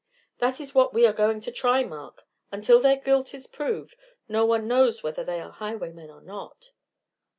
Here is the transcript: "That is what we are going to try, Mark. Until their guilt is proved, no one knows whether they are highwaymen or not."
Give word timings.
"That 0.39 0.59
is 0.59 0.73
what 0.73 0.95
we 0.95 1.05
are 1.05 1.13
going 1.13 1.41
to 1.41 1.51
try, 1.51 1.83
Mark. 1.83 2.23
Until 2.51 2.79
their 2.79 2.95
guilt 2.97 3.35
is 3.35 3.45
proved, 3.45 3.95
no 4.27 4.47
one 4.47 4.67
knows 4.67 5.03
whether 5.03 5.23
they 5.23 5.39
are 5.39 5.51
highwaymen 5.51 6.09
or 6.09 6.21
not." 6.21 6.71